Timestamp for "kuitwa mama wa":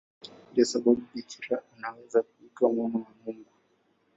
2.27-3.11